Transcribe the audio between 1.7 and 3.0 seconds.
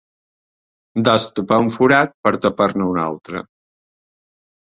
forat per tapar-ne un